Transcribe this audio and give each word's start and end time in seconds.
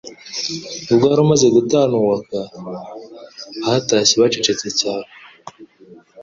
ubwo 0.91 1.05
wari 1.09 1.21
umaze 1.25 1.47
gutannuwka, 1.55 2.39
batashye 3.65 4.15
bacecetse 4.21 4.67
cyane, 4.79 5.09